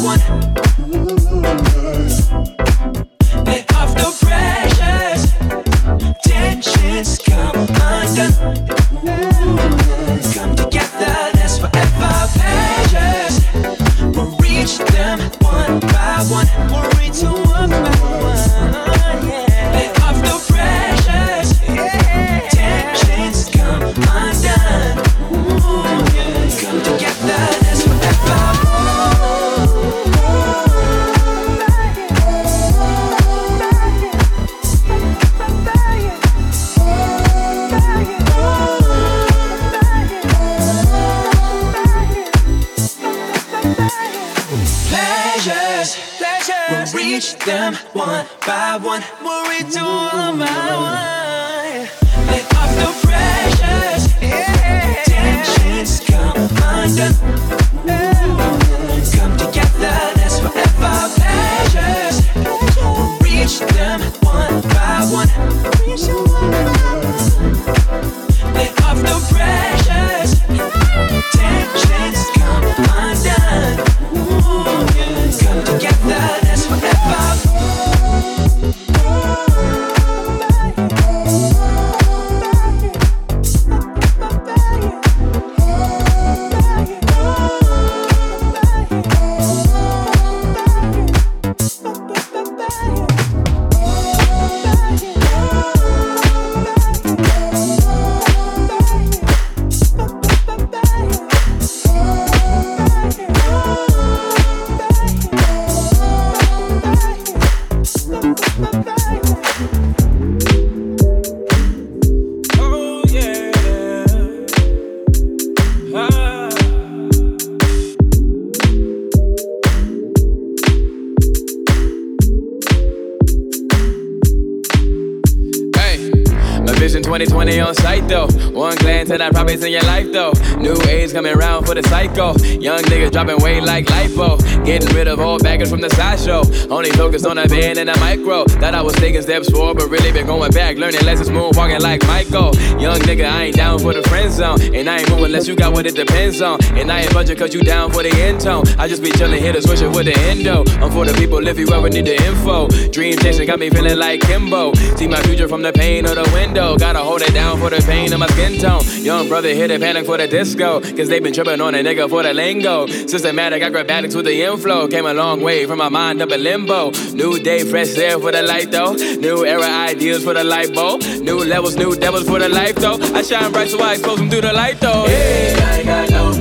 And 129.10 129.24
I 129.24 129.30
probably 129.30 129.54
in 129.54 129.72
your 129.72 129.82
life 129.84 130.12
though. 130.12 130.34
New 130.58 130.76
age 130.90 131.14
coming 131.14 131.34
around 131.34 131.66
for 131.66 131.74
the 131.74 131.84
psycho. 131.84 132.36
Young 132.60 132.82
niggas 132.84 133.12
dropping 133.12 133.42
weight 133.42 133.64
like 133.64 133.86
lipo. 133.86 134.38
Getting 134.66 134.94
rid 134.94 135.08
of 135.08 135.20
all 135.20 135.40
baggage 135.40 135.70
from 135.70 135.80
the 135.80 135.90
sideshow. 135.92 136.44
Only 136.70 136.92
focused 136.92 137.26
on 137.26 137.38
a 137.38 137.48
van 137.48 137.78
and 137.78 137.90
a 137.90 137.98
micro. 138.00 138.44
That 138.60 138.76
I 138.76 138.82
was 138.82 138.96
taking 138.96 139.22
steps 139.22 139.50
forward, 139.50 139.78
but 139.78 139.90
really 139.90 140.12
been 140.12 140.28
going 140.28 140.52
back. 140.52 140.78
Learning 140.78 141.04
lessons, 141.06 141.30
moonwalking 141.30 141.80
like 141.80 142.06
Michael. 142.06 142.54
Young 142.80 143.00
nigga, 143.00 143.30
I 143.30 143.46
ain't 143.46 143.56
down 143.56 143.80
for 143.80 143.94
the 143.94 144.04
friend 144.04 144.32
zone. 144.32 144.62
And 144.76 144.90
I 144.90 145.00
ain't 145.00 145.10
moving 145.10 145.26
unless 145.26 145.48
you 145.48 145.56
got 145.56 145.74
what 145.74 145.86
it 145.86 145.96
depends 145.96 146.42
on. 146.42 146.62
And 146.76 146.92
I 146.92 147.02
ain't 147.02 147.14
budget 147.14 147.38
cause 147.38 147.54
you 147.54 147.62
down 147.62 147.92
for 147.92 148.04
the 148.04 148.12
end 148.12 148.42
tone. 148.42 148.66
I 148.78 148.88
just 148.88 149.02
be 149.02 149.10
chillin' 149.12 149.40
here 149.40 149.54
to 149.54 149.62
switch 149.62 149.82
it 149.82 149.90
with 149.90 150.06
the 150.06 150.18
endo. 150.30 150.66
I'm 150.82 150.92
for 150.92 151.06
the 151.06 151.14
people 151.14 151.48
if 151.48 151.58
you 151.58 151.72
ever 151.72 151.90
need 151.90 152.06
the 152.06 152.22
info. 152.26 152.68
Dream 152.90 153.18
chasing 153.20 153.48
got 153.48 153.60
me 153.60 153.70
feeling 153.70 153.98
like 153.98 154.22
Kimbo. 154.22 154.74
See 154.98 155.08
my 155.08 155.22
future 155.22 155.48
from 155.48 155.62
the 155.62 155.72
pane 155.72 156.06
of 156.06 156.16
the 156.16 156.30
window. 156.34 156.78
Gotta 156.78 157.00
hold 157.00 157.22
it 157.22 157.34
down 157.34 157.60
for 157.60 157.70
the 157.70 157.82
pain 157.88 158.12
of 158.12 158.20
my 158.20 158.28
skin 158.28 158.60
tone. 158.60 158.84
Young 159.04 159.28
brother 159.28 159.50
hit 159.54 159.72
a 159.72 159.80
panic 159.80 160.06
for 160.06 160.18
the 160.18 160.28
disco. 160.28 160.82
Cause 160.82 161.08
they 161.08 161.20
been 161.20 161.34
tripping 161.34 161.62
on 161.62 161.76
a 161.76 161.80
nigga 161.80 162.10
for 162.10 162.24
the 162.24 162.34
lingo. 162.34 162.88
Systematic, 162.88 163.62
grab 163.72 163.88
with 163.88 164.26
the 164.26 164.44
inflow. 164.44 164.88
Came 164.88 165.06
a 165.06 165.14
long 165.14 165.42
way 165.42 165.66
from 165.66 165.80
my 165.80 165.90
mind 165.90 166.22
up 166.22 166.32
in 166.32 166.44
limbo. 166.44 166.92
New 167.14 167.40
day, 167.40 167.64
fresh 167.64 167.98
air 167.98 168.20
for 168.20 168.32
the 168.32 168.42
light 168.42 168.72
though. 168.72 168.94
New 168.94 169.46
era 169.46 169.66
ideas 169.66 170.24
for 170.24 170.34
the 170.34 170.44
light 170.44 170.74
bulb. 170.74 171.02
New 171.02 171.44
levels, 171.44 171.76
new 171.76 171.96
devils 171.96 172.28
for 172.28 172.40
the 172.40 172.50
life 172.50 172.76
though. 172.76 172.98
I 173.16 173.22
shine 173.22 173.52
bright 173.52 173.70
so 173.70 173.80
I 173.80 173.94
expose 173.94 174.18
them 174.18 174.30
through 174.30 174.42
the 174.42 174.54
light 174.54 174.80
though. 174.80 175.06
Hey, 175.06 175.56
I 175.56 175.78
ain't 175.78 175.86
got 175.86 176.10
no, 176.10 176.32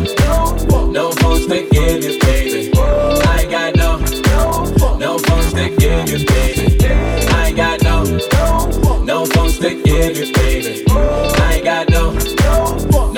no, 0.91 1.13
no 1.13 1.39
to 1.49 1.69
give 1.71 2.05
you, 2.05 2.19
baby. 2.21 2.73
I 2.77 3.41
ain't 3.43 3.51
got 3.51 3.77
no, 3.77 3.99
no, 3.99 4.97
no 4.97 5.19
to 5.19 5.77
give 5.79 6.09
you, 6.09 6.27
baby. 6.27 6.87
I 7.31 7.49
ain't 7.49 7.57
got 7.57 7.83
no, 7.83 8.05
no, 9.05 9.25
no 9.25 9.27
to 9.27 9.83
give 9.83 10.17
you, 10.17 10.33
baby. 10.33 10.85
I 10.89 11.55
ain't 11.55 11.65
got 11.65 11.86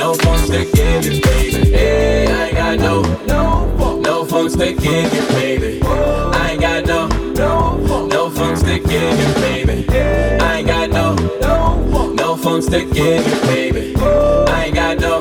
no, 0.09 0.15
phones 0.15 0.49
to 0.49 0.65
give 0.65 1.05
you, 1.05 1.21
baby. 1.21 1.71
Hey, 1.71 2.27
I 2.33 2.47
ain't 2.47 2.57
got 2.57 2.79
no, 2.79 3.03
no, 3.27 4.01
no 4.01 4.25
phones 4.25 4.57
to 4.57 4.73
give 4.73 5.13
you, 5.13 5.29
baby. 5.29 5.81
I 5.83 6.51
ain't 6.53 6.61
got 6.63 6.87
no, 6.87 7.09
no, 7.33 8.07
no 8.07 8.31
phones 8.31 8.63
to 8.63 8.79
give 8.79 9.19
you, 9.21 9.35
baby. 9.35 9.87
I 9.91 10.59
ain't 10.59 10.67
got 10.67 10.91
no, 10.91 11.15
no, 11.41 12.13
no 12.15 12.37
phones 12.37 12.69
to 12.69 12.87
give 12.87 13.27
you, 13.27 13.41
baby. 13.43 13.95
I 13.99 14.65
ain't 14.67 14.75
got 14.75 14.99
no, 14.99 15.21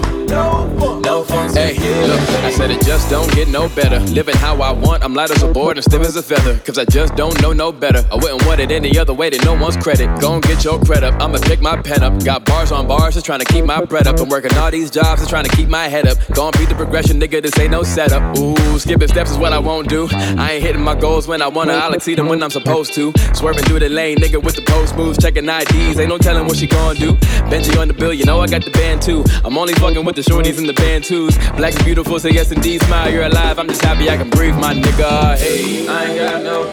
look, 2.05 2.19
I 2.43 2.51
said 2.51 2.71
it 2.71 2.81
just 2.85 3.09
don't 3.09 3.31
get 3.33 3.47
no 3.47 3.69
better. 3.69 3.99
Living 4.11 4.35
how 4.35 4.61
I 4.61 4.71
want, 4.71 5.03
I'm 5.03 5.13
light 5.13 5.31
as 5.31 5.43
a 5.43 5.47
board 5.47 5.77
and 5.77 5.83
stiff 5.83 6.01
as 6.01 6.15
a 6.15 6.23
feather. 6.23 6.59
Cause 6.59 6.77
I 6.77 6.85
just 6.85 7.15
don't 7.15 7.39
know 7.41 7.53
no 7.53 7.71
better. 7.71 8.05
I 8.11 8.15
wouldn't 8.15 8.45
want 8.45 8.59
it 8.59 8.71
any 8.71 8.97
other 8.97 9.13
way 9.13 9.29
than 9.29 9.41
no 9.45 9.53
one's 9.53 9.77
credit. 9.77 10.07
Go 10.19 10.35
and 10.35 10.43
get 10.43 10.63
your 10.63 10.79
credit 10.79 11.05
up, 11.05 11.21
I'ma 11.21 11.39
pick 11.39 11.61
my 11.61 11.81
pen 11.81 12.03
up. 12.03 12.23
Got 12.23 12.45
bars 12.45 12.71
on 12.71 12.87
bars, 12.87 13.15
just 13.15 13.25
trying 13.25 13.39
to 13.39 13.45
keep 13.45 13.65
my 13.65 13.83
bread 13.83 14.07
up. 14.07 14.19
I'm 14.19 14.29
working 14.29 14.53
all 14.57 14.71
these 14.71 14.91
jobs, 14.91 15.21
just 15.21 15.29
trying 15.29 15.45
to 15.45 15.55
keep 15.55 15.69
my 15.69 15.87
head 15.87 16.07
up. 16.07 16.17
Go 16.33 16.47
and 16.47 16.57
beat 16.57 16.69
the 16.69 16.75
progression, 16.75 17.19
nigga, 17.19 17.41
this 17.41 17.57
ain't 17.59 17.71
no 17.71 17.83
setup. 17.83 18.37
Ooh, 18.37 18.79
skipping 18.79 19.07
steps 19.07 19.31
is 19.31 19.37
what 19.37 19.53
I 19.53 19.59
won't 19.59 19.89
do. 19.89 20.07
I 20.11 20.53
ain't 20.53 20.63
hitting 20.63 20.81
my 20.81 20.95
goals 20.95 21.27
when 21.27 21.41
I 21.41 21.47
wanna, 21.47 21.73
I'll 21.73 21.93
exceed 21.93 22.17
them 22.17 22.27
when 22.27 22.43
I'm 22.43 22.49
supposed 22.49 22.93
to. 22.95 23.13
Swerving 23.33 23.63
through 23.63 23.79
the 23.79 23.89
lane, 23.89 24.17
nigga, 24.17 24.43
with 24.43 24.55
the 24.55 24.61
post 24.61 24.95
moves, 24.95 25.17
checking 25.17 25.47
IDs, 25.47 25.99
ain't 25.99 26.09
no 26.09 26.17
telling 26.17 26.45
what 26.45 26.57
she 26.57 26.67
gon' 26.67 26.95
do. 26.95 27.13
Benji 27.49 27.79
on 27.79 27.87
the 27.87 27.93
bill, 27.93 28.13
you 28.13 28.25
know 28.25 28.39
I 28.39 28.47
got 28.47 28.63
the 28.63 28.71
band 28.71 29.01
too. 29.01 29.23
I'm 29.43 29.57
only 29.57 29.73
fucking 29.75 30.03
with 30.03 30.15
the 30.15 30.21
shorties 30.21 30.57
in 30.57 30.67
the 30.67 30.73
band 30.73 31.03
twos. 31.03 31.37
Black 31.55 31.73
is 31.73 31.86
beautiful, 31.87 32.19
say 32.19 32.31
yes 32.31 32.51
indeed, 32.51 32.81
smile, 32.83 33.09
you're 33.09 33.23
alive. 33.23 33.57
I'm 33.57 33.65
just 33.69 33.81
happy 33.81 34.09
I 34.09 34.17
can 34.17 34.29
breathe, 34.29 34.55
my 34.55 34.73
nigga. 34.73 35.37
Hey, 35.37 35.87
I 35.87 36.03
ain't 36.03 36.19
got 36.19 36.43
no, 36.43 36.65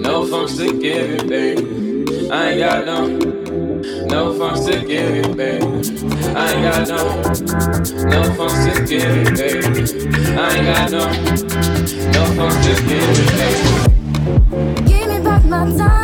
no 0.00 0.26
phones 0.26 0.56
to 0.56 0.80
give 0.80 1.10
you, 1.10 1.28
baby. 1.28 2.30
I 2.30 2.52
ain't 2.52 2.58
got 2.58 2.86
no, 2.86 3.06
no 4.06 4.32
phones 4.38 4.64
to 4.64 4.80
give 4.80 5.14
you, 5.14 5.34
baby. 5.34 5.66
I 6.34 6.52
ain't 6.52 6.64
got 6.64 6.88
no, 6.88 7.00
no 8.08 8.34
phones 8.34 8.64
to 8.64 8.72
give 8.86 9.14
you, 9.14 9.24
baby. 9.36 9.68
I 10.38 10.56
ain't 10.56 10.66
got 10.72 10.90
no, 10.90 11.04
no 12.14 12.22
phones 12.34 12.58
to 12.64 12.72
give 12.88 13.06
you, 13.18 13.26
baby. 13.36 13.68
Give 14.88 15.06
me 15.06 15.18
back 15.22 15.44
my 15.44 15.76
time. 15.76 16.03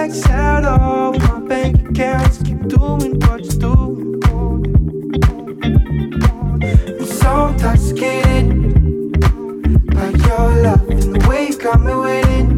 Max 0.00 0.26
out 0.30 0.64
all 0.64 1.12
my 1.12 1.40
bank 1.40 1.90
accounts. 1.90 2.38
Keep 2.42 2.68
doing 2.68 3.12
what 3.20 3.44
you're 3.44 3.60
doing. 3.68 4.20
I'm 7.00 7.06
so 7.22 7.48
intoxicated 7.48 8.46
by 9.94 10.08
your 10.26 10.46
love 10.64 10.88
and 10.88 11.14
the 11.14 11.20
way 11.28 11.48
you 11.48 11.58
got 11.58 11.80
me 11.82 11.94
waiting. 12.06 12.50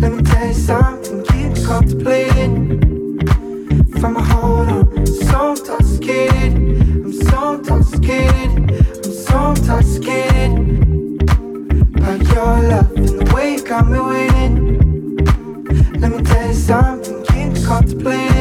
Let 0.00 0.12
me 0.12 0.22
tell 0.22 0.46
you 0.46 0.54
something, 0.54 1.24
keep 1.30 1.52
contemplating. 1.66 2.54
From 4.00 4.16
a 4.16 4.22
hold 4.22 4.55
contemplating. 18.06 18.35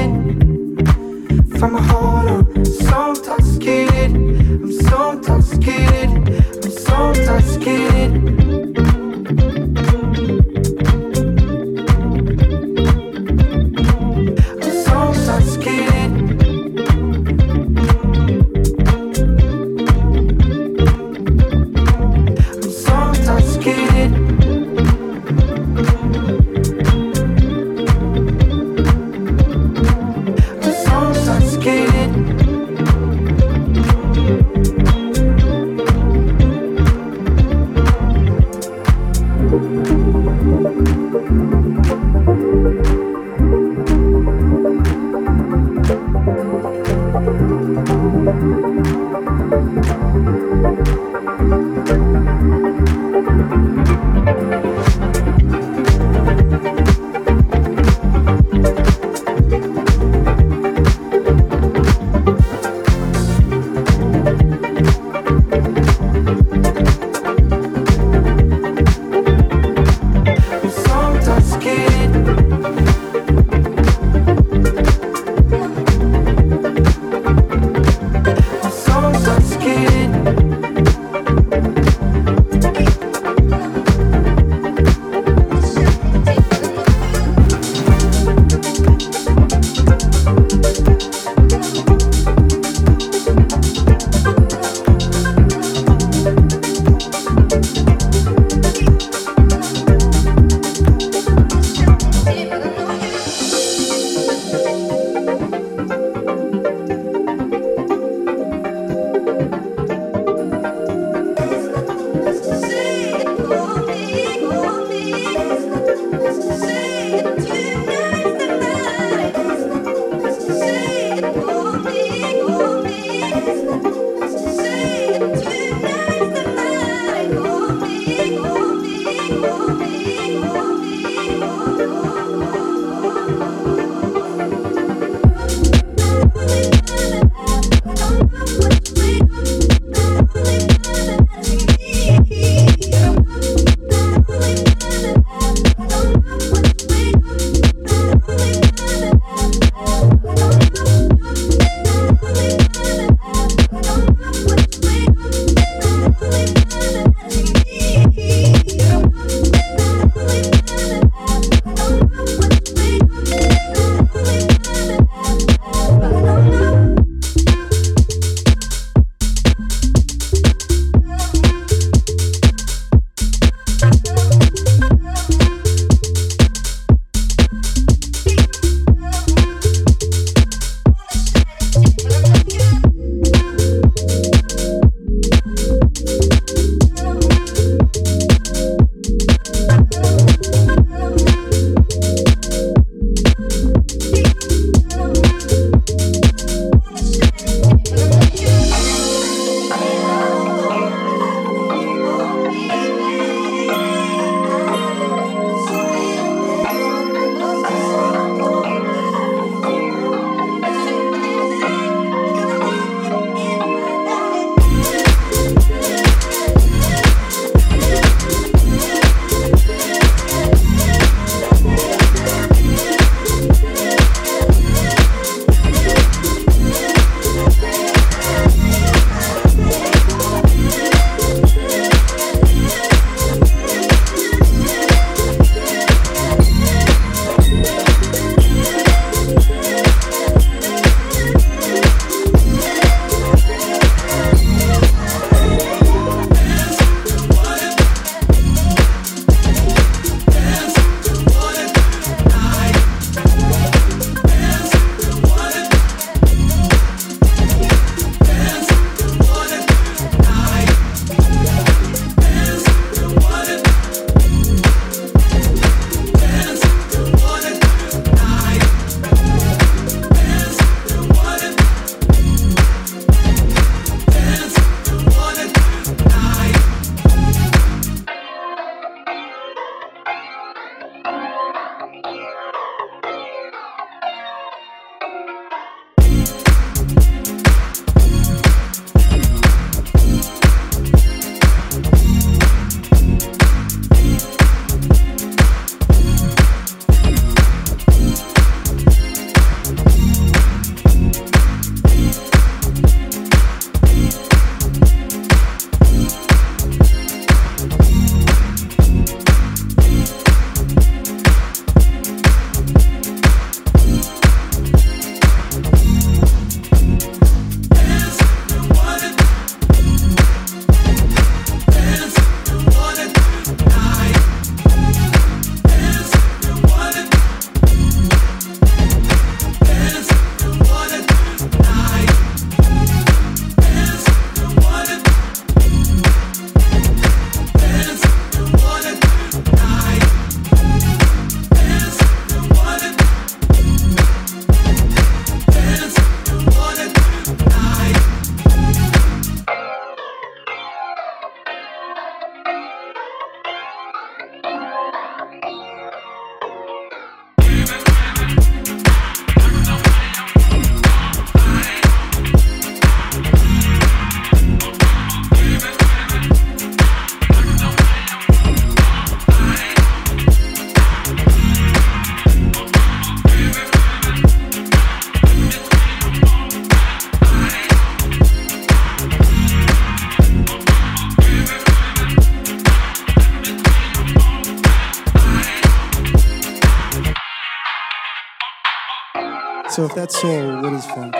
So 389.75 389.83
if 389.83 389.93
that's 389.93 390.21
soul, 390.21 390.61
what 390.61 390.71
is 390.71 390.85
funk? 390.85 391.13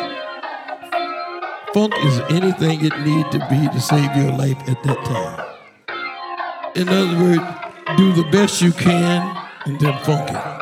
Funk 1.74 1.94
is 2.06 2.22
anything 2.30 2.86
it 2.86 2.98
need 3.02 3.30
to 3.34 3.46
be 3.50 3.68
to 3.68 3.82
save 3.82 4.16
your 4.16 4.32
life 4.32 4.58
at 4.70 4.82
that 4.84 5.04
time. 5.04 5.46
In 6.74 6.88
other 6.88 7.22
words, 7.22 7.98
do 7.98 8.14
the 8.14 8.24
best 8.32 8.62
you 8.62 8.72
can 8.72 9.38
and 9.66 9.78
then 9.78 10.02
funk 10.06 10.30
it. 10.30 10.55